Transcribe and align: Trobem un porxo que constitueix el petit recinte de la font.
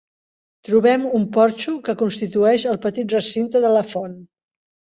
Trobem 0.69 1.03
un 1.19 1.27
porxo 1.35 1.75
que 1.89 1.95
constitueix 2.01 2.67
el 2.73 2.81
petit 2.89 3.17
recinte 3.19 3.65
de 3.69 3.75
la 3.79 3.87
font. 3.95 4.21